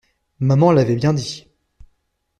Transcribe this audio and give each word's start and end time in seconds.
Maman 0.39 0.71
l'avait 0.71 0.95
bien 0.95 1.13
dit! 1.13 1.47